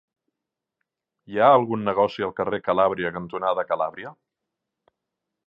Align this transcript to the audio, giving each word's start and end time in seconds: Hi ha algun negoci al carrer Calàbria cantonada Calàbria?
Hi 1.33 1.37
ha 1.41 1.49
algun 1.57 1.85
negoci 1.89 2.25
al 2.29 2.33
carrer 2.41 2.61
Calàbria 2.69 3.13
cantonada 3.19 3.67
Calàbria? 3.75 4.17